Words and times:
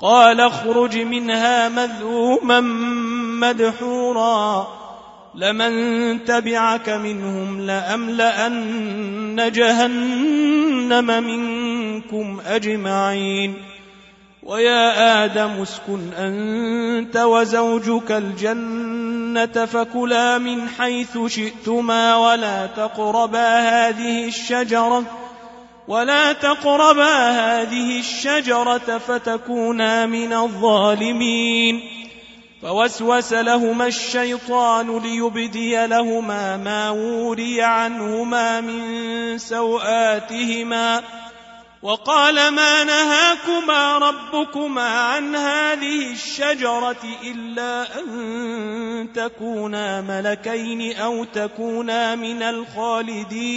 قال 0.00 0.40
اخرج 0.40 0.98
منها 0.98 1.68
مذءوما 1.68 2.60
مدحورا. 3.40 4.66
لمن 5.34 6.24
تبعك 6.24 6.88
منهم 6.88 7.60
لأملأن 7.60 9.52
جهنم 9.52 11.06
منكم 11.24 12.40
أجمعين. 12.46 13.54
ويا 14.46 15.24
آدم 15.24 15.62
اسكن 15.62 16.12
أنت 16.18 17.16
وزوجك 17.16 18.12
الجنة 18.12 19.64
فكلا 19.64 20.38
من 20.38 20.68
حيث 20.68 21.18
شئتما 21.26 22.16
ولا 22.16 22.66
تقربا 22.66 23.58
هذه 23.58 24.28
الشجرة 24.28 25.04
ولا 25.88 26.32
تقربا 26.32 27.30
هذه 27.30 28.00
الشجرة 28.00 28.98
فتكونا 28.98 30.06
من 30.06 30.32
الظالمين. 30.32 31.80
فوسوس 32.62 33.32
لهما 33.32 33.86
الشيطان 33.86 34.98
ليبدي 34.98 35.86
لهما 35.86 36.56
ما 36.56 36.90
وري 36.90 37.62
عنهما 37.62 38.60
من 38.60 39.38
سوآتهما. 39.38 41.02
وقال 41.82 42.48
ما 42.48 42.84
نهاكما 42.84 43.98
ربكما 43.98 44.88
عن 44.88 45.36
هذه 45.36 46.12
الشجرة 46.12 47.02
إلا 47.24 47.98
أن 47.98 49.08
تكونا 49.14 50.00
ملكين 50.00 50.96
أو 50.96 51.24
تكونا 51.24 52.14
من 52.14 52.42
الخالدين. 52.42 53.56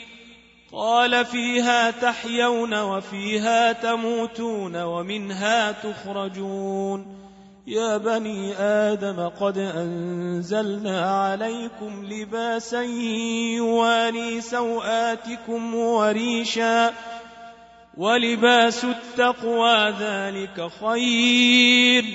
قال 0.73 1.25
فيها 1.25 1.91
تحيون 1.91 2.81
وفيها 2.81 3.71
تموتون 3.71 4.83
ومنها 4.83 5.71
تخرجون. 5.71 7.17
يا 7.67 7.97
بني 7.97 8.53
آدم 8.57 9.29
قد 9.29 9.57
أنزلنا 9.57 11.01
عليكم 11.01 12.05
لباسا 12.05 12.81
يواري 13.55 14.41
سوآتكم 14.41 15.75
وريشا. 15.75 16.93
ولباس 17.97 18.85
التقوى 18.85 19.93
ذلك 19.99 20.71
خير. 20.81 22.05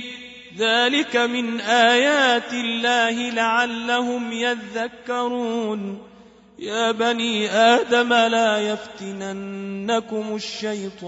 ذلك 0.59 1.17
من 1.17 1.61
آيات 1.61 2.53
الله 2.53 3.31
لعلهم 3.31 4.33
يذكرون. 4.33 6.16
يا 6.59 6.93
بني 6.93 7.51
آدم 7.51 8.13
لا 8.13 8.59
يفتننكم 8.59 10.35
الشيطان. 10.35 11.07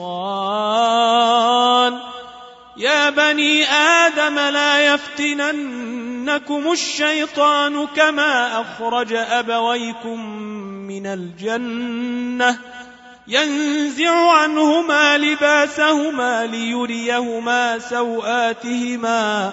يا 2.76 3.10
بني 3.10 3.64
آدم 3.64 4.38
لا 4.38 4.94
يفتننكم 4.94 6.72
الشيطان 6.72 7.86
كما 7.86 8.60
أخرج 8.60 9.12
أبويكم 9.12 10.30
من 10.86 11.06
الجنة. 11.06 12.58
ينزع 13.28 14.30
عنهما 14.30 15.18
لباسهما 15.18 16.46
ليريهما 16.46 17.78
سوآتهما. 17.78 19.52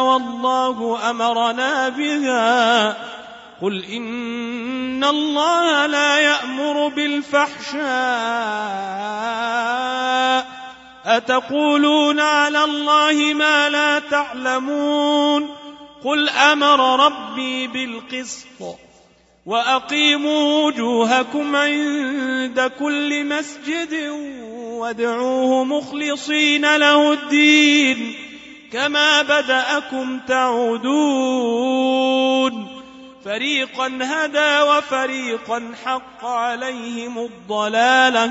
والله 0.00 1.10
أمرنا 1.10 1.88
بها. 1.88 2.96
قل 3.62 3.84
إن 3.84 5.04
الله 5.04 5.86
لا 5.86 6.18
يأمر 6.18 6.88
بالفحشاء. 6.88 7.84
أتقولون 11.06 12.20
على 12.20 12.64
الله 12.64 13.34
ما 13.34 13.68
لا 13.68 13.98
تعلمون؟ 13.98 15.56
قل 16.04 16.28
أمر 16.28 17.06
ربي 17.06 17.66
بالقسط. 17.66 18.46
وأقيموا 19.46 20.64
وجوهكم 20.64 21.56
عند 21.56 22.72
كل 22.78 23.24
مسجد 23.24 23.94
وادعوه 24.60 25.64
مخلصين 25.64 26.76
له 26.76 27.12
الدين 27.12 28.14
كما 28.72 29.22
بدأكم 29.22 30.18
تعودون. 30.28 31.64
فريقا 33.24 33.98
هدى 34.02 34.62
وفريقا 34.62 35.72
حق 35.84 36.24
عليهم 36.24 37.18
الضلالة. 37.18 38.30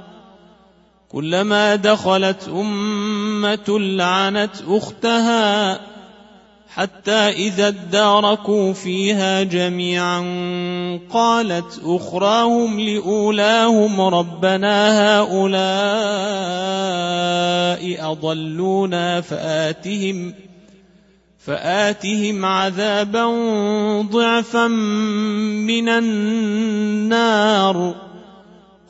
كلما 1.11 1.75
دخلت 1.75 2.47
أمة 2.47 3.79
لعنت 3.79 4.51
أختها 4.67 5.79
حتى 6.75 7.11
إذا 7.11 7.67
اداركوا 7.67 8.73
فيها 8.73 9.43
جميعا 9.43 10.19
قالت 11.09 11.81
أخراهم 11.85 12.79
لأولاهم 12.79 14.01
ربنا 14.01 15.01
هؤلاء 15.19 15.71
أضلونا 18.11 19.21
فآتهم 19.21 20.33
فآتهم 21.39 22.45
عذابا 22.45 23.25
ضعفا 24.01 24.67
من 24.67 25.89
النار 25.89 27.31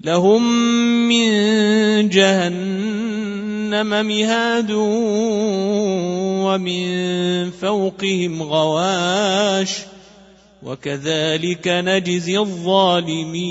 لهم 0.00 0.42
من 1.08 1.28
جهنم 2.08 4.06
مهاد 4.06 4.70
ومن 6.46 7.50
فوقهم 7.50 8.42
غواش 8.42 9.70
وكذلك 10.62 11.68
نجزي 11.68 12.38
الظالمين. 12.38 13.48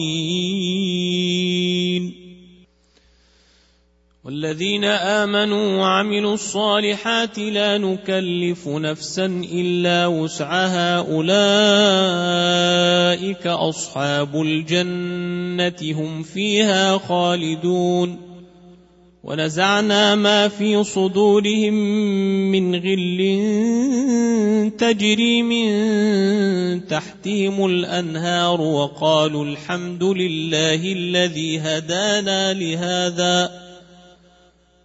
والذين 4.27 4.83
آمنوا 4.83 5.77
وعملوا 5.77 6.33
الصالحات 6.33 7.39
لا 7.39 7.77
نكلف 7.77 8.67
نفسا 8.67 9.25
إلا 9.53 10.07
وسعها 10.07 10.97
أولئك 10.97 11.27
أصحاب 13.47 14.41
الجنة 14.41 15.75
هم 15.81 16.23
فيها 16.23 16.97
خالدون 16.97 18.19
ونزعنا 19.23 20.15
ما 20.15 20.47
في 20.47 20.83
صدورهم 20.83 21.73
من 22.51 22.75
غل 22.75 23.17
تجري 24.77 25.41
من 25.41 25.67
تحتهم 26.87 27.65
الأنهار 27.65 28.61
وقالوا 28.61 29.45
الحمد 29.45 30.03
لله 30.03 30.93
الذي 30.93 31.59
هدانا 31.59 32.53
لهذا 32.53 33.66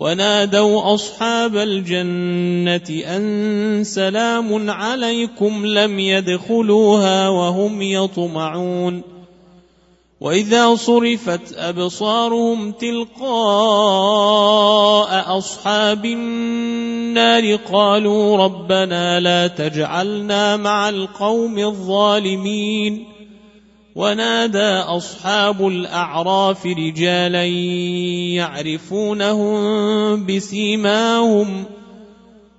ونادوا 0.00 0.94
أصحاب 0.94 1.56
الجنة 1.56 3.16
أن 3.16 3.84
سلام 3.84 4.70
عليكم 4.70 5.66
لم 5.66 5.98
يدخلوها 5.98 7.28
وهم 7.28 7.82
يطمعون. 7.82 9.02
وإذا 10.20 10.74
صرفت 10.74 11.52
أبصارهم 11.56 12.72
تلقاء 12.72 13.28
أصحاب 15.38 16.04
النار 16.04 17.56
قالوا 17.56 18.36
ربنا 18.36 19.20
لا 19.20 19.46
تجعلنا 19.46 20.56
مع 20.56 20.88
القوم 20.88 21.58
الظالمين. 21.58 23.19
ونادى 23.94 24.72
أصحاب 24.86 25.66
الأعراف 25.66 26.66
رجالا 26.66 27.44
يعرفونهم 28.34 30.26
بسيماهم. 30.26 31.64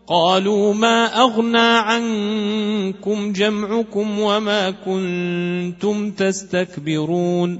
قالوا 0.07 0.73
ما 0.73 1.21
أغنى 1.21 1.57
عنكم 1.57 3.33
جمعكم 3.33 4.19
وما 4.19 4.71
كنتم 4.71 6.11
تستكبرون. 6.11 7.59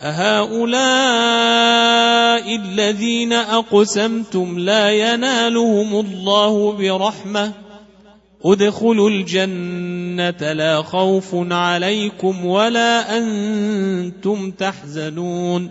أهؤلاء 0.00 0.74
الذين 2.56 3.32
أقسمتم 3.32 4.58
لا 4.58 4.90
ينالهم 4.90 6.06
الله 6.06 6.72
برحمة. 6.72 7.63
ادخلوا 8.44 9.10
الجنة 9.10 10.52
لا 10.52 10.82
خوف 10.82 11.30
عليكم 11.34 12.46
ولا 12.46 13.18
أنتم 13.18 14.50
تحزنون. 14.50 15.70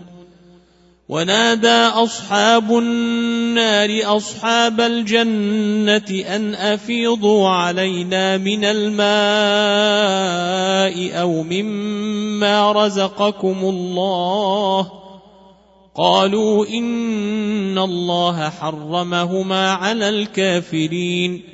ونادى 1.08 1.68
أصحاب 1.68 2.78
النار 2.78 4.16
أصحاب 4.16 4.80
الجنة 4.80 6.24
أن 6.36 6.54
أفيضوا 6.54 7.48
علينا 7.48 8.36
من 8.36 8.64
الماء 8.64 9.04
أو 11.20 11.42
مما 11.42 12.72
رزقكم 12.72 13.56
الله. 13.62 14.92
قالوا 15.94 16.66
إن 16.66 17.78
الله 17.78 18.48
حرمهما 18.48 19.72
على 19.72 20.08
الكافرين. 20.08 21.53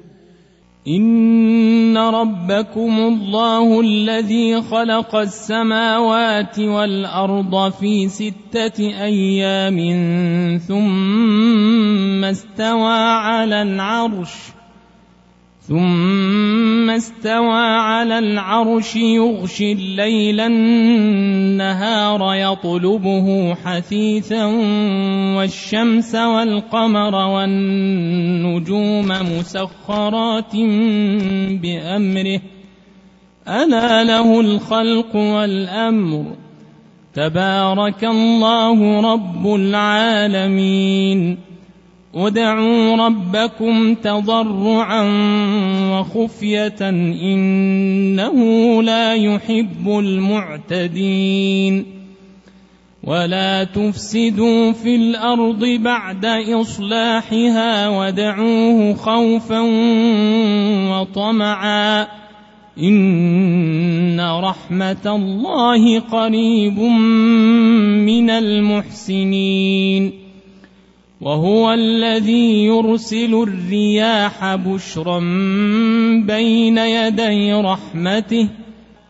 ان 0.87 1.97
ربكم 1.97 2.99
الله 2.99 3.81
الذي 3.81 4.61
خلق 4.61 5.15
السماوات 5.15 6.59
والارض 6.59 7.71
في 7.71 8.09
سته 8.09 9.03
أيام 9.03 9.77
ثم 10.57 12.23
استوى 12.25 12.97
على 12.97 13.61
العرش 13.61 14.31
ثم 15.61 16.89
استوى 16.89 17.63
على 17.79 18.19
العرش 18.19 18.95
يغشي 18.95 19.71
الليل 19.71 20.39
النهار 20.39 22.35
يطلبه 22.35 23.55
حثيثا 23.55 24.45
والشمس 25.37 26.15
والقمر 26.15 27.15
والنجوم 27.15 29.07
مسخرات 29.07 30.55
بأمره. 31.61 32.41
ألا 33.47 34.03
له 34.03 34.39
الخلق 34.39 35.15
والأمر. 35.15 36.25
تبارك 37.13 38.03
الله 38.03 39.01
رب 39.13 39.55
العالمين. 39.55 41.50
ادعوا 42.15 42.95
ربكم 42.95 43.95
تضرعا 43.95 45.03
وخفيه 45.91 46.89
انه 46.89 48.37
لا 48.83 49.15
يحب 49.15 49.87
المعتدين 49.99 51.85
ولا 53.03 53.63
تفسدوا 53.63 54.71
في 54.71 54.95
الأرض 54.95 55.65
بعد 55.65 56.25
اصلاحها 56.25 57.89
ودعوه 57.89 58.93
خوفا 58.93 59.59
وطمعا 60.91 62.07
ان 62.79 64.21
رحمه 64.21 65.05
الله 65.05 65.99
قريب 65.99 66.79
من 66.79 68.29
المحسنين 68.29 70.20
وهو 71.21 71.73
الذي 71.73 72.65
يرسل 72.65 73.33
الرياح 73.33 74.55
بشرا 74.55 75.19
بين 76.25 76.77
يدي 76.77 77.53
رحمته 77.53 78.47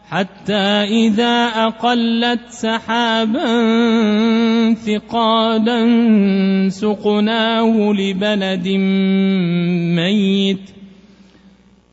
حتى 0.09 0.83
إذا 0.83 1.51
أقلت 1.55 2.39
سحابا 2.49 3.45
ثقالا 4.73 5.79
سقناه 6.69 7.93
لبلد 7.93 8.67
ميت 9.95 10.80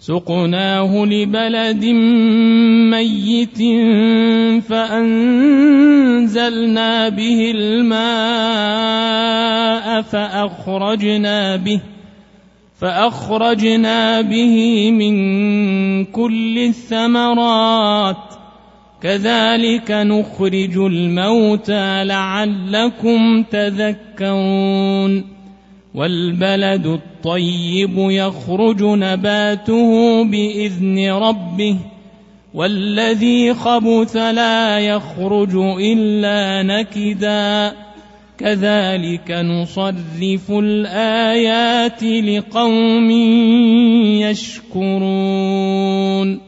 سقناه 0.08 1.04
لبلد 1.04 1.84
ميت 2.94 3.58
فأنزلنا 4.68 6.28
به 7.08 7.52
الماء 7.54 8.78
فأخرجنا 10.02 11.56
به 11.56 11.80
فأخرجنا 12.80 14.20
به 14.20 14.90
من 14.90 15.14
كل 16.04 16.58
الثمرات 16.58 18.34
كذلك 19.02 19.90
نخرج 19.90 20.78
الموتى 20.78 22.04
لعلكم 22.04 23.42
تذكرون 23.42 25.37
والبلد 25.98 26.86
الطيب 26.86 27.94
يخرج 27.96 28.82
نباته 28.82 30.24
بإذن 30.24 31.10
ربه 31.10 31.76
والذي 32.54 33.54
خبث 33.54 34.16
لا 34.16 34.78
يخرج 34.78 35.56
إلا 35.80 36.62
نكدا. 36.62 37.72
كذلك 38.38 39.30
نصرف 39.30 40.50
الآيات 40.50 42.02
لقوم 42.02 43.10
يشكرون. 44.80 46.47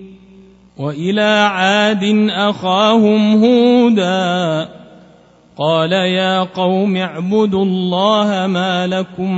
وإلى 0.81 1.49
عاد 1.51 2.29
أخاهم 2.29 3.43
هودا 3.43 4.69
قال 5.57 5.91
يا 5.91 6.43
قوم 6.43 6.97
اعبدوا 6.97 7.65
الله 7.65 8.47
ما 8.47 8.87
لكم 8.87 9.33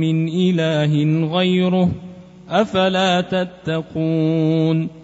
من 0.00 0.28
إله 0.28 1.26
غيره 1.36 1.90
أفلا 2.50 3.20
تتقون 3.20 5.03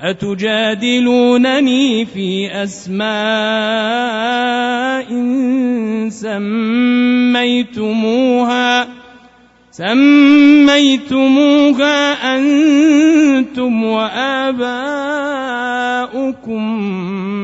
أتجادلونني 0.00 1.84
في 2.04 2.48
أسماء 2.62 3.04
سميتموها 7.40 7.90
سميتموها 9.70 11.16
أنتم 12.36 13.84
وآباؤكم 13.84 14.80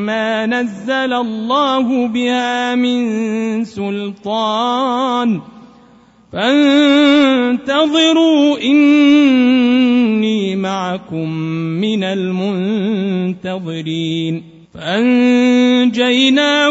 ما 0.07 0.47
نزل 0.47 1.13
الله 1.13 2.09
بها 2.09 2.75
من 2.75 3.65
سلطان 3.65 5.41
ۖ. 5.41 5.56
فانتظروا 6.33 7.79
إني 8.59 10.57
معكم 10.57 11.31
من 11.81 12.05
المنتظرين. 12.05 13.77
فأنجيناه 14.77 16.29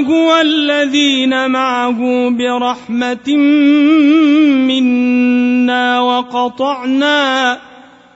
والذين 0.09 1.49
معه 1.51 2.29
برحمة 2.29 3.37
منا 4.67 5.99
وقطعنا 6.01 7.57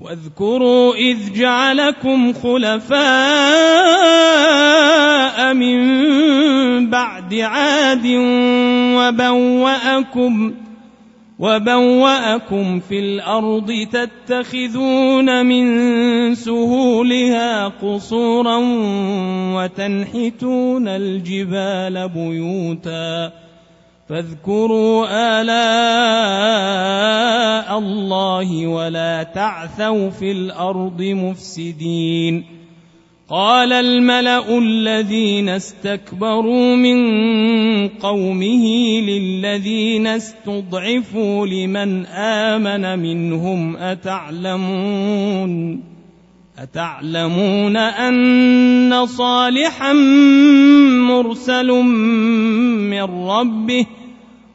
واذكروا 0.00 0.94
إذ 0.94 1.32
جعلكم 1.32 2.32
خلفاء 2.32 3.00
من 5.54 5.80
بعد 6.90 7.34
عاد 7.34 8.06
وبوأكم 8.96 10.54
وبوأكم 11.38 12.80
في 12.80 12.98
الأرض 12.98 13.72
تتخذون 13.92 15.46
من 15.46 16.34
سهولها 16.34 17.68
قصورا 17.68 18.58
وتنحتون 19.54 20.88
الجبال 20.88 22.08
بيوتا 22.08 23.32
فاذكروا 24.10 25.06
آلاء 25.40 25.78
الله 27.78 28.66
ولا 28.66 29.22
تعثوا 29.22 30.10
في 30.10 30.32
الأرض 30.32 31.02
مفسدين. 31.02 32.44
قال 33.28 33.72
الملأ 33.72 34.58
الذين 34.58 35.48
استكبروا 35.48 36.76
من 36.76 36.98
قومه 37.88 38.66
للذين 39.00 40.06
استضعفوا 40.06 41.46
لمن 41.46 42.06
آمن 42.06 42.98
منهم 42.98 43.76
أتعلمون؟ 43.76 45.50
أتعلمون 46.58 47.76
أن 47.76 49.06
صالحا 49.06 49.92
مرسل 51.08 51.68
من 52.90 53.02
ربه 53.02 53.86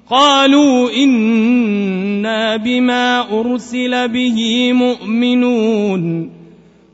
قالوا 0.09 0.89
إنا 0.91 2.57
بما 2.57 3.39
أرسل 3.39 4.07
به 4.07 4.71
مؤمنون. 4.73 6.31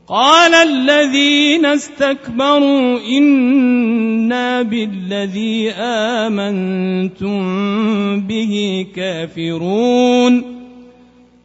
قال 0.08 0.54
الذين 0.54 1.66
استكبروا 1.66 2.98
إنا 3.18 4.62
بالذي 4.62 5.70
آمنتم 5.78 7.40
به 8.20 8.86
كافرون. 8.96 10.62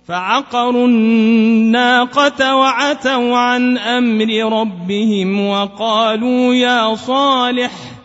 فعقروا 0.07 0.87
الناقة 0.87 2.55
وعتوا 2.55 3.37
عن 3.37 3.77
أمر 3.77 4.59
ربهم 4.59 5.47
وقالوا 5.47 6.53
يا 6.53 6.95
صالح 6.95 7.96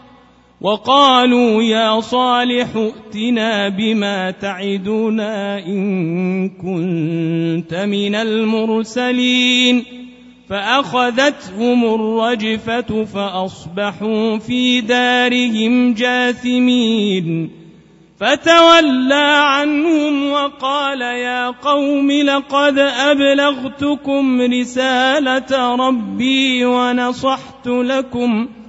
وقالوا 0.63 1.63
يا 1.63 2.01
صالح 2.01 2.69
ائتنا 2.77 3.69
بما 3.69 4.31
تعدنا 4.31 5.59
إن 5.67 6.49
كنت 6.49 7.75
من 7.75 8.15
المرسلين 8.15 9.85
فأخذتهم 10.49 11.85
الرجفة 11.85 13.05
فأصبحوا 13.05 14.39
في 14.39 14.81
دارهم 14.81 15.95
جاثمين 15.95 17.51
فتولى 18.21 19.43
عنهم 19.45 20.31
وقال 20.31 21.01
يا 21.01 21.51
قوم 21.51 22.13
لقد 22.13 22.79
أبلغتكم 22.79 24.41
رسالة 24.41 25.77
ربي 25.77 26.65
ونصحت 26.65 27.67
لكم 27.67 28.49
ۖ 28.59 28.62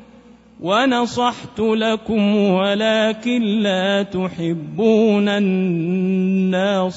ونصحت 0.64 1.60
لكم 1.60 2.36
ولكن 2.36 3.42
لا 3.42 4.04
تحبون 4.04 5.30
الناصحين. 5.30 6.94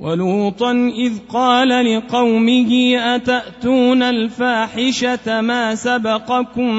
ولوطا 0.00 0.72
إذ 0.72 1.12
قال 1.28 1.68
لقومه 1.68 2.96
أتأتون 3.14 4.02
الفاحشة 4.02 5.40
ما 5.40 5.74
سبقكم 5.74 6.70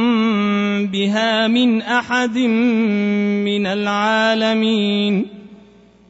بها 0.87 1.47
من 1.47 1.81
أحد 1.81 2.37
من 2.37 3.65
العالمين؟ 3.65 5.44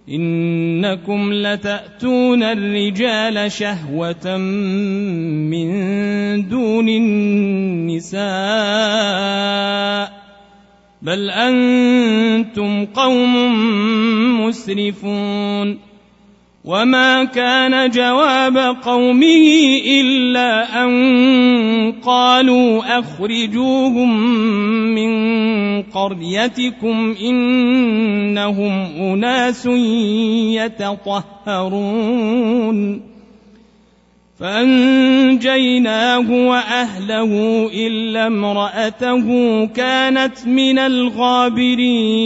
إنكم 0.09 1.33
لتأتون 1.33 2.43
الرجال 2.43 3.51
شهوة 3.51 4.37
من 4.37 5.69
دون 6.49 6.89
النساء 6.89 8.25
بل 11.01 11.29
أنتم 11.29 12.85
قوم 12.85 13.35
مسرفون 14.41 15.84
وما 16.65 17.23
كان 17.23 17.89
جواب 17.89 18.57
قومه 18.81 19.77
إلا 19.87 20.83
أن 20.83 20.91
قالوا 22.01 22.99
أخرجوهم 22.99 24.19
من 24.95 25.11
قريتكم 25.81 27.15
إنهم 27.21 28.71
أناس 28.99 29.65
يتطهرون 31.45 33.01
فأنجيناه 34.39 36.31
وأهله 36.47 37.31
إلا 37.73 38.27
امرأته 38.27 39.25
كانت 39.65 40.47
من 40.47 40.79
الغابرين 40.79 42.25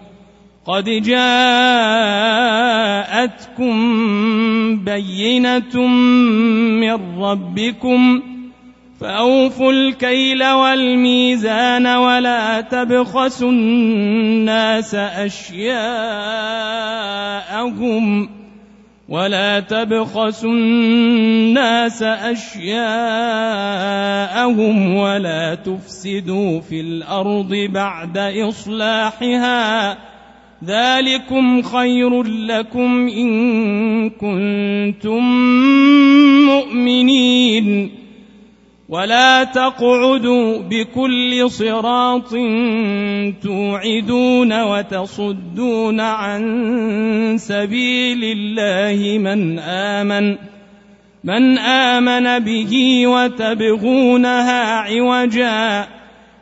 قد 0.71 0.85
جاءتكم 0.89 1.25
بينة 4.85 5.87
من 6.79 7.19
ربكم 7.23 8.21
فأوفوا 9.01 9.71
الكيل 9.71 10.43
والميزان 10.43 11.87
ولا 11.87 12.61
تبخسوا 12.61 13.51
الناس 13.51 14.95
أشياءهم 14.95 15.51
ولا 19.09 19.59
تبخسوا 19.59 20.51
الناس 20.51 22.03
أشياءهم 22.03 22.75
ولا 24.95 25.55
تفسدوا 25.55 26.61
في 26.61 26.81
الأرض 26.81 27.53
بعد 27.53 28.17
إصلاحها 28.17 30.10
ذلكم 30.65 31.61
خير 31.61 32.23
لكم 32.23 33.07
إن 33.07 34.09
كنتم 34.09 35.23
مؤمنين. 36.45 37.91
ولا 38.89 39.43
تقعدوا 39.43 40.57
بكل 40.57 41.51
صراط 41.51 42.29
توعدون 43.43 44.63
وتصدون 44.63 45.99
عن 45.99 46.41
سبيل 47.37 48.23
الله 48.23 49.17
من 49.17 49.59
آمن 49.59 50.35
من 51.23 51.57
آمن 51.57 52.39
به 52.39 53.07
وتبغونها 53.07 54.75
عوجا. 54.75 56.00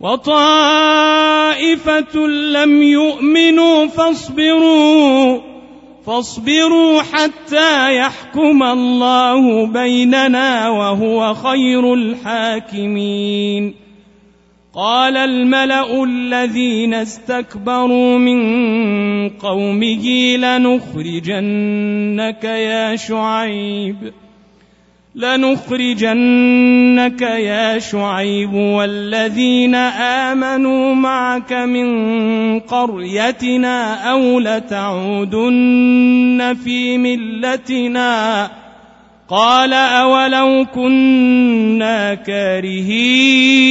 وطائفة 0.00 1.86
لم 2.26 2.82
يؤمنوا 2.82 3.86
فاصبروا 3.86 5.40
فاصبروا 6.06 7.02
حتى 7.02 7.96
يحكم 7.96 8.62
الله 8.62 9.66
بيننا 9.66 10.68
وهو 10.68 11.34
خير 11.34 11.94
الحاكمين. 11.94 13.74
قال 14.74 15.16
الملأ 15.16 16.04
الذين 16.04 16.94
استكبروا 16.94 18.18
من 18.18 18.40
قومه 19.30 20.36
لنخرجنك 20.36 22.44
يا 22.44 22.96
شعيب. 22.96 24.12
لنخرجنك 25.20 27.22
يا 27.22 27.78
شعيب 27.78 28.54
والذين 28.54 29.74
آمنوا 29.74 30.94
معك 30.94 31.52
من 31.52 32.60
قريتنا 32.60 34.10
أو 34.10 34.40
لتعودن 34.40 36.56
في 36.64 36.98
ملتنا 36.98 38.50
قال 39.28 39.72
أولو 39.72 40.66
كنا 40.74 42.14
كارهين 42.14 43.70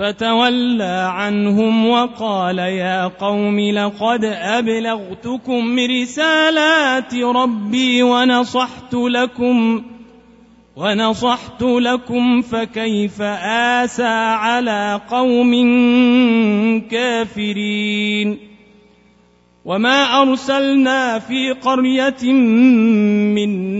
فتولى 0.00 1.10
عنهم 1.12 1.88
وقال 1.88 2.58
يا 2.58 3.06
قوم 3.06 3.60
لقد 3.60 4.24
أبلغتكم 4.24 5.78
رسالات 5.78 7.14
ربي 7.14 8.02
ونصحت 8.02 8.94
لكم 8.94 9.82
ونصحت 10.76 11.62
لكم 11.62 12.40
فكيف 12.40 13.22
آسى 13.82 14.02
على 14.02 15.00
قوم 15.10 15.52
كافرين 16.90 18.38
وما 19.64 20.22
أرسلنا 20.22 21.18
في 21.18 21.52
قرية 21.52 22.32
من 22.32 23.79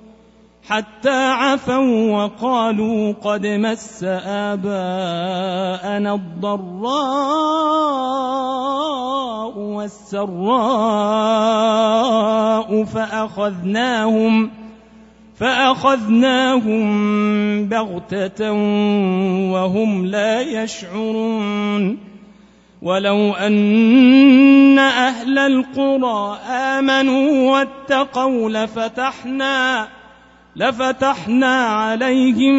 حتى 0.69 1.25
عفوا 1.27 2.11
وقالوا 2.11 3.13
قد 3.13 3.47
مس 3.47 4.03
آباءنا 4.25 6.13
الضراء 6.13 7.51
والسراء 9.57 11.01
فأخذناهم 12.83 14.51
فأخذناهم 15.35 16.85
بغتة 17.65 18.51
وهم 19.51 20.05
لا 20.05 20.41
يشعرون 20.41 21.97
ولو 22.81 23.33
أن 23.33 24.79
أهل 24.79 25.39
القرى 25.39 26.37
آمنوا 26.49 27.51
واتقوا 27.51 28.49
لفتحنا 28.49 29.87
لفتحنا 30.55 31.65
عليهم 31.65 32.55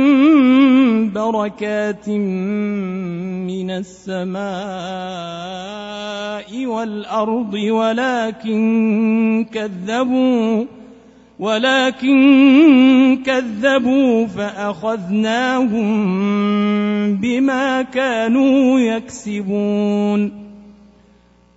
بركات 1.12 2.08
من 2.08 3.70
السماء 3.70 4.42
والأرض 6.66 7.54
ولكن 7.54 9.46
كذبوا 9.52 10.64
ولكن 11.38 13.22
كذبوا 13.26 14.26
فأخذناهم 14.26 15.82
بما 17.16 17.82
كانوا 17.82 18.80
يكسبون. 18.80 20.51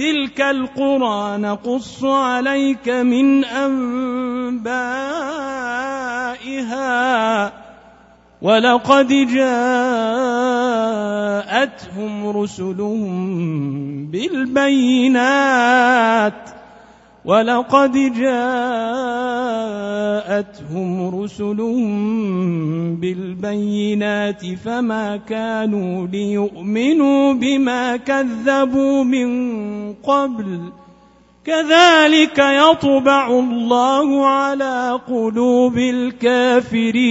تلك 0.00 0.40
القرى 0.40 1.36
نقص 1.38 2.04
عليك 2.04 2.88
من 2.88 3.44
أنبائها 3.44 4.72
ولقد 8.42 9.08
جاءتهم 9.08 9.58
رسلهم 12.28 14.06
بالبينات 14.06 15.70
ولقد 17.24 17.92
جاءتهم 17.92 18.80
رسلهم 21.22 21.90
بالبينات 22.96 24.46
فما 24.64 25.16
كانوا 25.16 26.06
ليؤمنوا 26.06 27.32
بما 27.32 27.96
كذبوا 27.96 29.04
من 29.04 29.28
قبل. 29.92 30.60
كذلك 31.44 32.38
يطبع 32.38 33.28
الله 33.28 34.26
على 34.26 35.00
قلوب 35.08 35.78
الكافرين. 35.78 37.10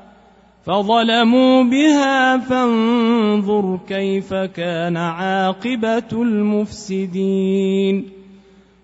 فظلموا 0.65 1.63
بها 1.63 2.37
فانظر 2.37 3.79
كيف 3.87 4.33
كان 4.33 4.97
عاقبة 4.97 6.11
المفسدين. 6.11 8.09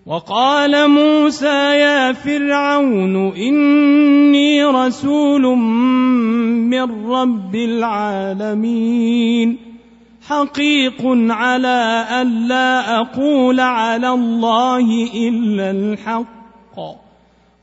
وقال 0.06 0.90
موسى 0.90 1.78
يا 1.78 2.12
فرعون 2.12 3.36
إني 3.36 4.64
رسول 4.64 5.42
من 5.42 7.10
رب 7.10 7.54
العالمين. 7.54 9.56
حقيق 10.28 11.02
على 11.30 12.06
الا 12.22 13.00
أقول 13.00 13.60
على 13.60 14.10
الله 14.10 15.08
إلا 15.14 15.70
الحق. 15.70 16.37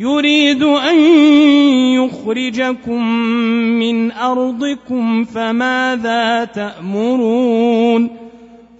يريد 0.00 0.62
أن 0.62 0.98
يخرجكم 1.94 3.06
من 3.78 4.12
أرضكم 4.12 5.24
فماذا 5.24 6.44
تأمرون؟ 6.44 8.10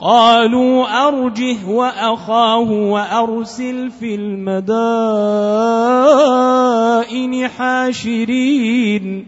قالوا 0.00 1.08
أرجه 1.08 1.56
وأخاه 1.68 2.70
وأرسل 2.70 3.90
في 3.90 4.14
المدائن 4.14 4.68
حاشرين. 7.48 9.26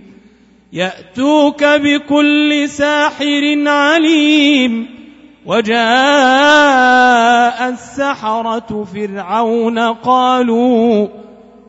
يأتوك 0.73 1.65
بكل 1.65 2.69
ساحر 2.69 3.69
عليم. 3.69 4.87
وجاء 5.47 5.79
السحرة 7.69 8.87
فرعون 8.95 9.79
قالوا 9.79 11.09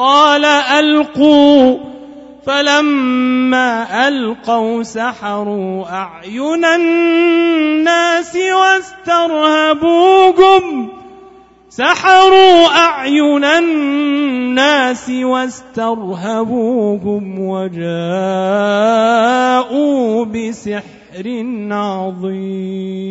قال 0.00 0.44
ألقوا 0.44 1.78
فلما 2.46 4.08
ألقوا 4.08 4.82
سحروا 4.82 5.84
أعين 5.92 6.64
الناس 6.64 8.36
واسترهبوهم 9.06 10.88
سحروا 11.68 12.66
أعين 12.66 13.44
الناس 13.44 15.10
واسترهبوهم 15.10 16.58
وجاءوا 17.38 17.84
بسحر 20.24 21.44
عظيم 21.70 23.10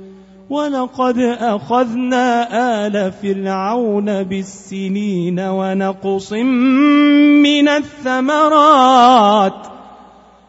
ولقد 0.51 1.19
أخذنا 1.39 2.47
آل 2.87 3.11
فرعون 3.21 4.23
بالسنين 4.23 5.39
ونقص 5.39 6.33
من 6.33 7.67
الثمرات 7.67 9.67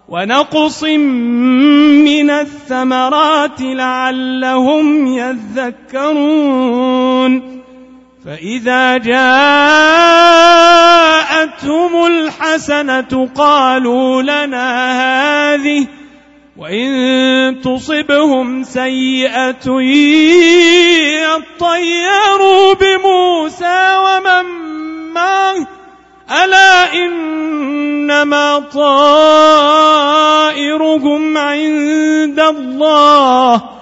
ونقص 0.09 0.85
من 0.85 2.31
الثمرات 2.31 3.61
لعلهم 3.61 5.07
يذكرون 5.07 6.53
فإذا 8.25 8.99
جاءتهم 8.99 9.27
الحسنة 12.07 13.29
قالوا 13.35 14.23
لنا 14.23 14.93
هذه 15.55 15.87
وإن 16.57 17.61
تصبهم 17.61 18.63
سيئة 18.65 19.81
يطيروا 21.25 22.75
بموسى 22.75 23.97
ومن 23.97 24.45
معه. 25.15 25.67
ألا 26.45 26.95
إنما 26.95 28.59
طائرهم 28.59 28.99
عند 31.39 32.41
الله 32.41 33.82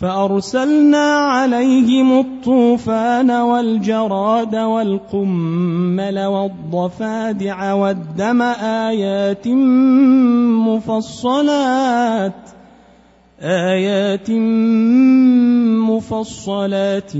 فأرسلنا 0.00 1.14
عليهم 1.16 2.18
الطوفان 2.18 3.30
والجراد 3.30 4.56
والقمل 4.56 6.18
والضفادع 6.18 7.72
والدم 7.72 8.42
آيات 8.42 9.48
مفصلات 10.68 12.32
آيات 13.42 14.30
مفصلات 15.90 17.12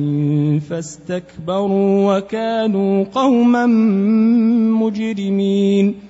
فاستكبروا 0.70 2.16
وكانوا 2.16 3.04
قوما 3.14 3.66
مجرمين 4.80 6.09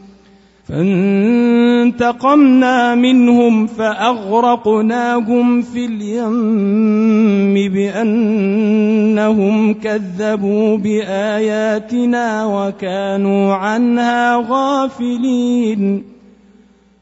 فانتقمنا 1.91 2.95
منهم 2.95 3.67
فأغرقناهم 3.67 5.61
في 5.61 5.85
اليم 5.85 7.53
بأنهم 7.73 9.73
كذبوا 9.73 10.77
بآياتنا 10.77 12.45
وكانوا 12.45 13.53
عنها 13.53 14.45
غافلين. 14.49 16.05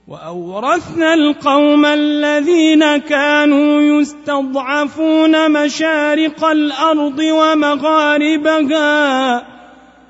وأورثنا 0.08 1.14
القوم 1.14 1.86
الذين 1.86 2.98
كانوا 2.98 3.82
يستضعفون 3.82 5.52
مشارق 5.52 6.46
الأرض 6.46 7.20
ومغاربها 7.20 8.80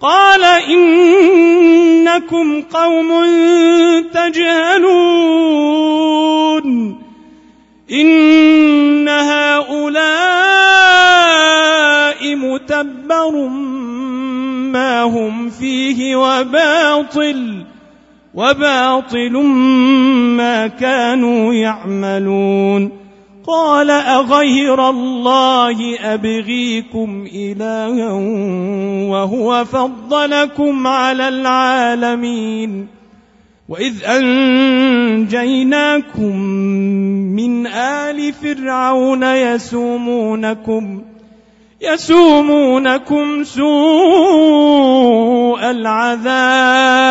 قال 0.00 0.44
إنكم 0.68 2.62
قوم 2.62 3.24
تجهلون. 4.14 5.10
إن 7.92 9.08
هؤلاء 9.08 10.00
متبر 12.36 13.48
ما 14.72 15.02
هم 15.02 15.50
فيه 15.50 16.16
وباطل 16.16 17.64
وباطل 18.34 19.32
ما 20.36 20.66
كانوا 20.66 21.54
يعملون. 21.54 22.99
قال 23.50 23.90
أغير 23.90 24.90
الله 24.90 25.98
أبغيكم 26.00 27.26
إلها 27.34 28.12
وهو 29.10 29.64
فضلكم 29.64 30.86
على 30.86 31.28
العالمين 31.28 32.86
وإذ 33.68 34.04
أنجيناكم 35.24 35.56
من 37.36 37.66
آل 37.66 38.32
فرعون 38.32 39.22
يسومونكم 39.22 41.02
يسومونكم 41.80 43.44
سوء 43.44 43.70
العذاب 45.70 47.10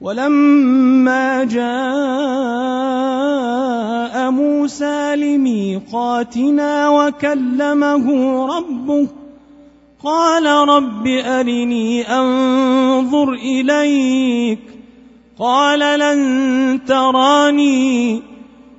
ولما 0.00 1.44
جاء 1.44 1.66
موسى 4.30 5.16
لميقاتنا 5.16 6.88
وكلمه 6.88 8.06
ربه 8.56 9.08
قال 10.04 10.46
رب 10.46 11.06
أرني 11.06 12.02
أنظر 12.02 13.32
إليك 13.32 14.60
قال 15.38 15.98
لن 15.98 16.80
تراني 16.86 18.22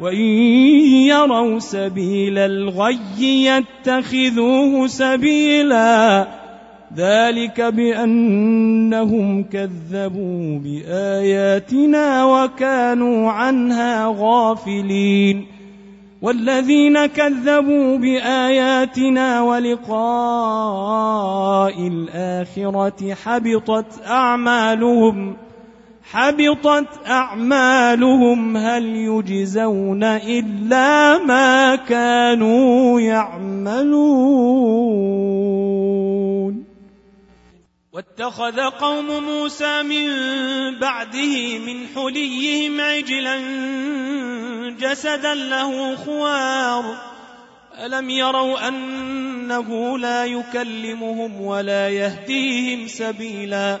وإن 0.00 0.26
يروا 1.08 1.58
سبيل 1.58 2.38
الغي 2.38 3.44
يتخذوه 3.44 4.86
سبيلا. 4.86 6.26
ذلك 6.96 7.60
بأنهم 7.60 9.42
كذبوا 9.42 10.58
بآياتنا 10.58 12.24
وكانوا 12.24 13.30
عنها 13.30 14.14
غافلين. 14.18 15.46
والذين 16.22 17.06
كذبوا 17.06 17.96
بآياتنا 17.96 19.42
ولقاء 19.42 19.86
الآخرة 21.86 23.14
حبطت 23.14 24.02
أعمالهم. 24.06 25.36
حبطت 26.12 27.06
أعمالهم 27.06 28.56
هل 28.56 28.84
يجزون 28.84 30.04
إلا 30.04 31.18
ما 31.18 31.76
كانوا 31.76 33.00
يعملون. 33.00 34.34
واتخذ 37.92 38.60
قوم 38.60 39.24
موسى 39.24 39.82
من 39.82 40.08
بعده 40.78 41.58
من 41.58 41.86
حليهم 41.94 42.80
عجلا 42.80 43.36
جسدا 44.78 45.34
له 45.34 45.96
خوار. 45.96 46.84
ألم 47.86 48.10
يروا 48.10 48.68
أنه 48.68 49.98
لا 49.98 50.24
يكلمهم 50.24 51.40
ولا 51.40 51.88
يهديهم 51.88 52.88
سبيلا؟ 52.88 53.80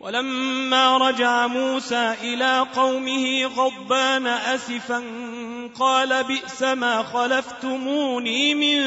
ولما 0.00 0.96
رجع 0.96 1.46
موسى 1.46 2.14
إلى 2.22 2.66
قومه 2.76 3.44
غضبان 3.44 4.26
أسفا 4.26 5.02
قال 5.78 6.24
بئس 6.24 6.62
ما 6.62 7.02
خلفتموني 7.02 8.54
من 8.54 8.80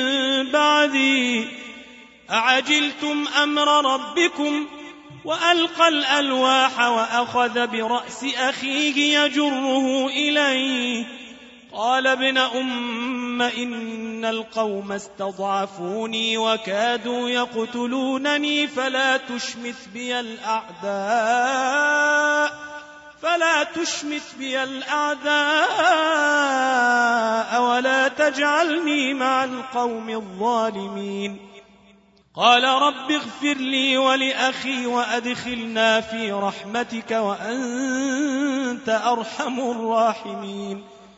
بعدي 0.52 1.48
أعجلتم 2.32 3.26
أمر 3.44 3.94
ربكم 3.94 4.66
وألقى 5.26 5.88
الألواح 5.88 6.80
وأخذ 6.80 7.68
برأس 7.68 8.26
أخيه 8.38 9.20
يجره 9.20 10.08
إليه 10.08 11.06
قال 11.74 12.08
ابن 12.08 12.38
أم 12.38 13.42
إن 13.42 14.26
القوم 14.26 14.92
استضعفوني 14.92 16.38
وكادوا 16.38 17.30
يقتلونني 17.30 18.68
فلا 18.68 19.18
تشمث 19.18 19.88
بي 19.94 20.20
الأعداء 20.20 21.54
فلا 23.22 23.64
تشمث 23.64 24.34
بي 24.34 24.64
الأعداء 24.64 25.24
ولا 27.62 28.08
تجعلني 28.08 29.14
مع 29.14 29.44
القوم 29.44 30.10
الظالمين. 30.10 31.50
قال 32.36 32.64
رب 32.64 33.12
اغفر 33.12 33.54
لي 33.54 33.98
ولأخي 33.98 34.86
وأدخلنا 34.86 36.02
في 36.02 36.32
رحمتك 36.32 37.12
وأنت 37.12 38.90
أرحم 38.90 39.60
الراحمين. 39.60 40.93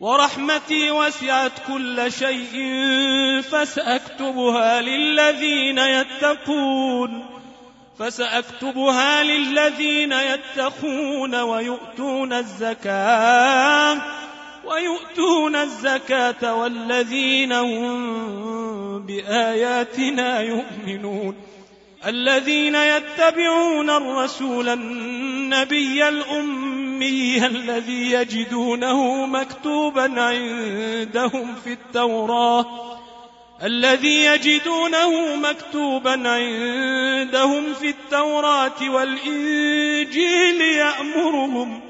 ورحمتي 0.00 0.90
وسعت 0.90 1.52
كل 1.68 2.12
شيء 2.12 2.54
فسأكتبها 3.40 4.80
للذين 4.80 5.78
يتقون 5.78 7.26
فسأكتبها 7.98 9.22
للذين 9.22 10.12
يتقون 10.12 11.34
ويؤتون 11.34 12.32
الزكاة 12.32 14.02
ويؤتون 14.64 15.56
الزكاة 15.56 16.54
والذين 16.54 17.52
هم 17.52 19.06
بآياتنا 19.06 20.40
يؤمنون. 20.40 21.36
الذين 22.06 22.74
يتبعون 22.74 23.90
الرسول 23.90 24.68
النبي 24.68 26.08
الأمي 26.08 27.46
الذي 27.46 28.10
يجدونه 28.12 29.26
مكتوبا 29.26 30.20
عندهم 30.20 31.54
في 31.64 31.72
التوراة 31.72 32.66
الذي 33.62 34.24
يجدونه 34.24 35.36
مكتوبا 35.36 36.10
عندهم 36.10 37.74
في 37.74 37.88
التوراة 37.88 38.90
والإنجيل 38.90 40.60
يأمرهم 40.60 41.89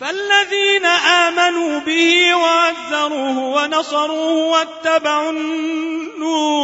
فالذين 0.00 0.84
آمنوا 0.86 1.78
به 1.80 2.34
وعزروه 2.34 3.38
ونصروه 3.38 4.32
واتبعوا 4.32 5.30
النور 5.30 6.58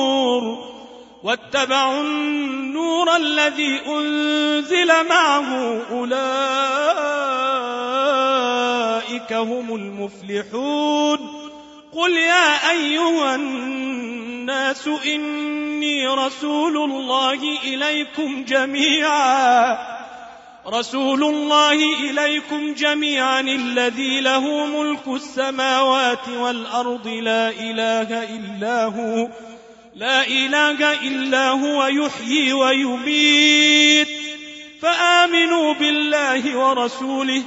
واتبعوا 1.23 2.01
النور 2.01 3.17
الذي 3.17 3.81
أنزل 3.87 5.09
معه 5.09 5.81
أولئك 5.91 6.15
هم 9.33 9.75
المفلحون. 9.75 11.19
قل 11.93 12.17
يا 12.17 12.71
أيها 12.71 13.35
الناس 13.35 14.89
إني 15.07 16.07
رسول 16.07 16.77
الله 16.77 17.59
إليكم 17.65 18.45
جميعا. 18.45 20.04
رسول 20.67 21.25
الله 21.25 21.79
إليكم 22.11 22.75
جميعا 22.75 23.41
الذي 23.41 24.21
له 24.21 24.67
ملك 24.67 25.09
السماوات 25.09 26.29
والأرض. 26.29 27.09
لا 27.09 27.51
إله 27.51 28.37
إلا 28.37 28.85
هو 28.85 29.29
لا 29.95 30.27
إله 30.27 30.93
إلا 31.09 31.51
هو 31.51 31.87
يحيي 31.87 32.53
ويميت. 32.53 34.09
فآمنوا 34.85 35.75
بالله 35.75 36.59
ورسوله 36.59 37.43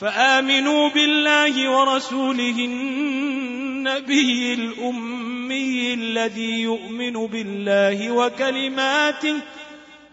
فآمنوا 0.00 0.88
بالله 0.88 1.70
ورسوله 1.70 2.58
النبي 2.58 4.54
الأمي 4.54 5.94
الذي 5.94 6.60
يؤمن 6.60 7.26
بالله 7.26 8.10
وكلماته 8.10 9.36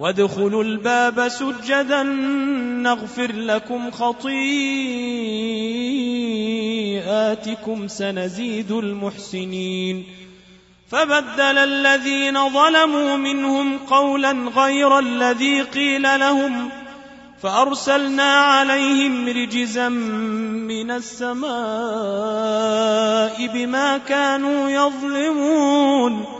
وادخلوا 0.00 0.64
الباب 0.64 1.28
سجدا 1.28 2.02
نغفر 2.82 3.32
لكم 3.32 3.90
خطيئاتكم 3.90 4.28
سنزيد 7.88 8.72
المحسنين. 8.72 10.04
فبدل 10.90 11.58
الذين 11.58 12.48
ظلموا 12.48 13.16
منهم 13.16 13.78
قولا 13.78 14.32
غير 14.56 14.98
الذي 14.98 15.62
قيل 15.62 16.02
لهم 16.02 16.70
فأرسلنا 17.42 18.34
عليهم 18.36 19.28
رجزا 19.28 19.88
من 19.88 20.90
السماء 20.90 21.50
بما 23.54 23.98
كانوا 23.98 24.70
يظلمون. 24.70 26.39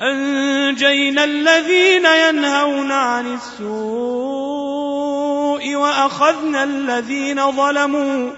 أنجينا 0.00 1.24
الذين 1.24 2.06
ينهون 2.06 2.92
عن 2.92 3.34
السوء 3.34 3.70
وأخذنا 5.76 6.64
الذين 6.64 7.52
ظلموا 7.52 8.30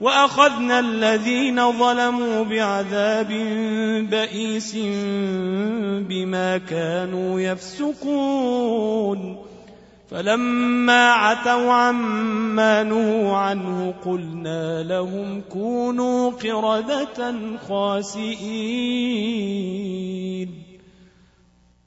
وأخذنا 0.00 0.78
الذين 0.78 1.72
ظلموا 1.72 2.44
بعذاب 2.44 3.28
بئيس 4.10 4.76
بما 6.08 6.58
كانوا 6.58 7.40
يفسقون. 7.40 9.38
فلما 10.10 11.12
عتوا 11.12 11.72
عما 11.72 12.82
نهوا 12.82 13.36
عنه 13.36 13.94
قلنا 14.04 14.82
لهم 14.82 15.42
كونوا 15.52 16.30
قردة 16.30 17.34
خاسئين. 17.68 19.28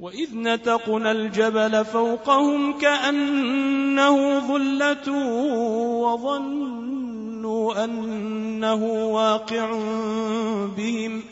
وإذ 0.00 0.28
نتقنا 0.34 1.10
الجبل 1.10 1.84
فوقهم 1.84 2.78
كأنه 2.78 4.38
ظلة 4.38 5.12
وظن 6.02 6.74
وظنوا 7.44 7.84
أنه 7.84 8.84
واقع 9.12 9.70
بهم 10.76 11.22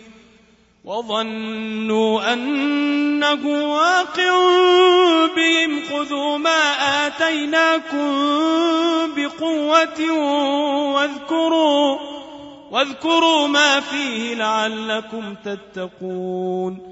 وظنوا 0.85 2.33
أنه 2.33 3.73
واقع 3.75 4.33
بهم 5.37 5.83
خذوا 5.91 6.39
ما 6.39 6.61
آتيناكم 7.07 8.13
بقوة 9.17 10.13
واذكروا 10.95 11.99
واذكروا 12.71 13.47
ما 13.47 13.81
فيه 13.81 14.35
لعلكم 14.35 15.35
تتقون 15.45 16.92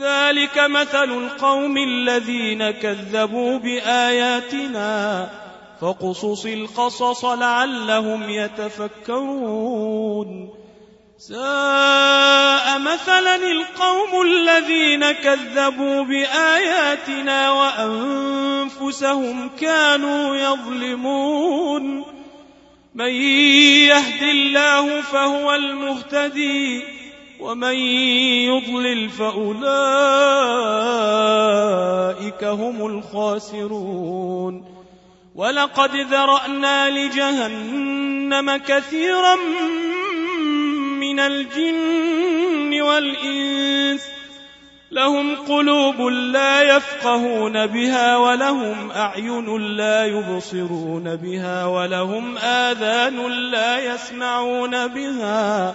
ذلك 0.00 0.58
مثل 0.58 1.04
القوم 1.04 1.78
الذين 1.78 2.70
كذبوا 2.70 3.58
بآياتنا 3.58 5.30
فقصص 5.80 6.46
القصص 6.46 7.24
لعلهم 7.24 8.30
يتفكرون. 8.30 10.50
ساء 11.18 12.78
مثلا 12.78 13.36
القوم 13.36 14.26
الذين 14.26 15.12
كذبوا 15.12 16.04
بآياتنا 16.04 17.50
وأنفسهم 17.50 19.50
كانوا 19.60 20.36
يظلمون. 20.36 22.04
من 22.94 23.12
يهد 23.84 24.22
الله 24.22 25.00
فهو 25.00 25.54
المهتدي. 25.54 26.99
ومن 27.42 27.74
يضلل 28.44 29.10
فأولئك 29.10 29.64
هم 32.44 32.86
الخاسرون. 32.86 34.64
ولقد 35.34 35.96
ذرأنا 35.96 36.90
لجهنم 36.90 38.56
كثيرا 38.56 39.36
من 41.00 41.20
الجن 41.20 42.82
والإنس. 42.82 44.20
لهم 44.90 45.36
قلوب 45.36 46.00
لا 46.02 46.76
يفقهون 46.76 47.66
بها 47.66 48.16
ولهم 48.16 48.90
أعين 48.90 49.76
لا 49.76 50.06
يبصرون 50.06 51.16
بها 51.16 51.66
ولهم 51.66 52.38
آذان 52.38 53.30
لا 53.50 53.94
يسمعون 53.94 54.86
بها. 54.86 55.74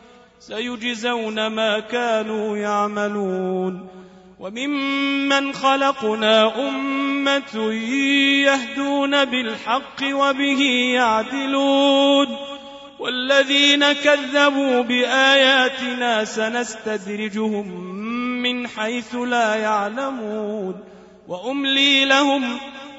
سيجزون 0.41 1.47
ما 1.47 1.79
كانوا 1.79 2.57
يعملون 2.57 3.87
وممن 4.39 5.53
خلقنا 5.53 6.67
أمة 6.69 7.73
يهدون 8.45 9.25
بالحق 9.25 10.03
وبه 10.03 10.61
يعدلون 10.93 12.27
والذين 12.99 13.91
كذبوا 13.91 14.81
بآياتنا 14.81 16.25
سنستدرجهم 16.25 17.67
من 18.41 18.67
حيث 18.67 19.15
لا 19.15 19.55
يعلمون 19.55 20.75
وأملي 21.27 22.05
لهم 22.05 22.43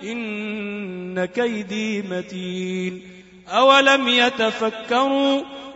إن 0.02 1.24
كيدي 1.24 2.02
متين 2.02 3.02
أولم 3.48 4.08
يتفكروا 4.08 5.42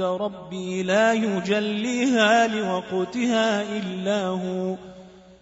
ربي 0.00 0.82
لا 0.82 1.12
يجليها 1.12 2.46
لوقتها 2.46 3.62
إلا 3.62 4.26
هو. 4.26 4.76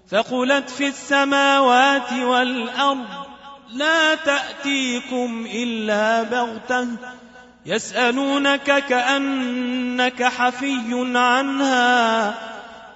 ثقلت 0.09 0.71
في 0.71 0.89
السماوات 0.89 2.13
والأرض 2.13 3.27
لا 3.75 4.15
تأتيكم 4.15 5.47
إلا 5.55 6.23
بغتة. 6.23 6.87
يسألونك 7.67 8.85
كأنك 8.89 10.23
حفي 10.23 11.19
عنها. 11.19 12.35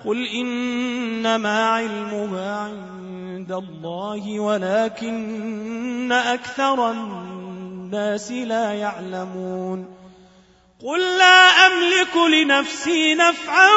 قل 0.05 0.27
إنما 0.27 1.69
علمها 1.69 2.59
عند 2.59 2.95
عند 3.35 3.53
الله 3.53 4.41
ولكن 4.41 6.13
أكثر 6.13 6.91
الناس 6.91 8.33
لا 8.33 8.73
يعلمون. 8.73 10.04
قل 10.85 11.01
لا 11.19 11.67
أملك 11.67 12.17
لنفسي 12.17 13.15
نفعا 13.15 13.71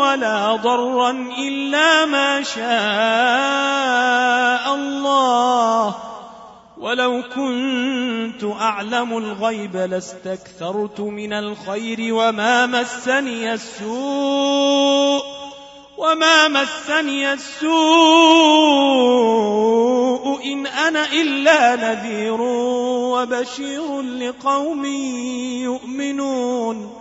ولا 0.00 0.56
ضرا 0.56 1.10
إلا 1.38 2.04
ما 2.04 2.42
شاء 2.42 2.64
الله 4.74 5.94
ولو 6.78 7.22
كنت 7.34 8.44
أعلم 8.44 9.18
الغيب 9.18 9.76
لاستكثرت 9.76 11.00
من 11.00 11.32
الخير 11.32 12.14
وما 12.14 12.66
مسني 12.66 13.54
السوء 13.54 15.37
وما 15.98 16.48
مسني 16.48 17.32
السوء 17.32 17.68
إن 20.44 20.66
أنا 20.66 21.12
إلا 21.12 21.76
نذير 21.76 22.40
وبشير 23.12 24.00
لقوم 24.02 24.84
يؤمنون 25.64 26.92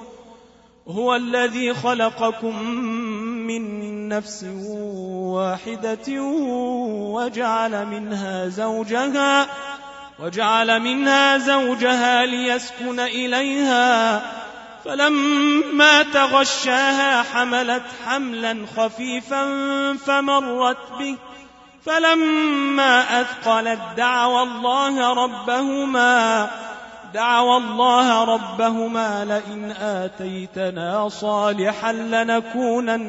هو 0.88 1.16
الذي 1.16 1.74
خلقكم 1.74 2.64
من 3.48 3.88
نفس 4.10 4.46
واحدة 5.34 6.22
وجعل 7.14 7.86
منها 7.86 8.48
زوجها 8.48 9.48
وجعل 10.20 10.80
منها 10.80 11.38
زوجها 11.38 12.26
ليسكن 12.26 13.00
إليها 13.00 14.22
فلما 14.88 16.04
تغشاها 16.04 17.24
حملت 17.24 17.84
حملا 18.06 18.66
خفيفا 18.78 19.44
فمرت 20.06 20.92
به. 21.00 21.16
فلما 21.86 23.22
أثقلت 23.22 23.80
دعوى 23.98 24.44
الله 24.44 25.14
ربهما 25.14 26.50
دعوى 27.14 27.58
الله 27.58 28.24
ربهما 28.24 29.26
لئن 29.26 29.72
آتيتنا 29.72 31.10
صالحا 31.10 31.94
لنكونن 31.94 33.00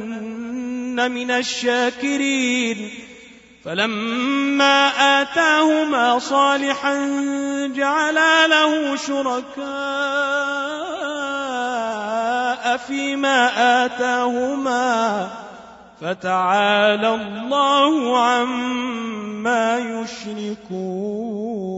من 1.11 1.31
الشاكرين. 1.31 3.08
فلما 3.65 4.89
آتاهما 5.21 6.19
صالحا 6.19 6.95
جعلا 7.75 8.47
له 8.47 8.97
شركاء 8.97 9.67
فيما 12.77 13.51
آتاهما 13.85 15.29
فتعالى 16.01 17.15
الله 17.15 18.19
عما 18.19 19.79
يشركون. 19.79 21.78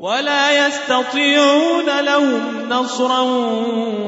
ولا 0.00 0.66
يستطيعون 0.66 2.00
لهم 2.00 2.68
نصرا 2.68 3.20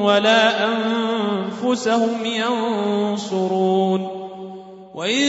ولا 0.01 0.65
أنفسهم 0.65 2.25
ينصرون. 2.25 4.01
وإن 4.93 5.23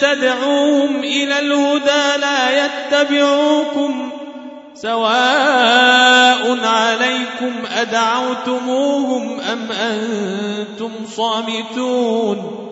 تدعوهم 0.00 0.96
إلى 1.00 1.38
الهدى 1.38 2.20
لا 2.20 2.64
يتبعوكم 2.64 4.10
سواء 4.74 6.58
عليكم 6.64 7.52
أدعوتموهم 7.76 9.40
أم 9.40 9.72
أنتم 9.72 10.90
صامتون. 11.16 12.71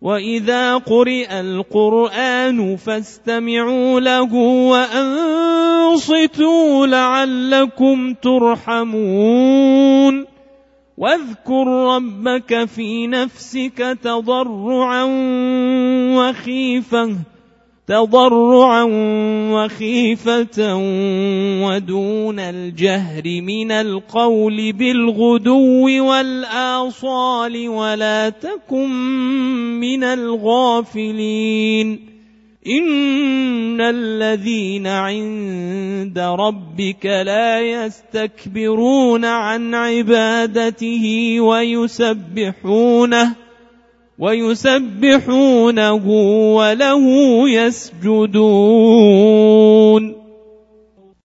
واذا 0.00 0.76
قرئ 0.76 1.40
القران 1.40 2.76
فاستمعوا 2.76 4.00
له 4.00 4.34
وانصتوا 5.94 6.86
لعلكم 6.86 8.14
ترحمون 8.14 9.58
واذكر 10.98 11.66
ربك 11.66 12.64
في 12.64 13.06
نفسك 13.06 13.98
تضرعا 14.02 15.04
وخيفه 16.16 17.16
تضرعا 17.88 18.82
وخيفة 19.52 20.76
ودون 21.64 22.38
الجهر 22.38 23.22
من 23.24 23.72
القول 23.72 24.72
بالغدو 24.72 26.04
والآصال 26.04 27.68
ولا 27.68 28.28
تكن 28.28 28.90
من 29.80 30.04
الغافلين. 30.04 32.08
إن 32.66 33.80
الذين 33.80 34.86
عند 34.86 36.18
ربك 36.18 37.06
لا 37.06 37.60
يستكبرون 37.60 39.24
عن 39.24 39.74
عبادته 39.74 41.36
ويسبحونه 41.40 43.47
ويسبحونه 44.18 45.92
وله 46.56 47.04
يسجدون. 47.50 48.98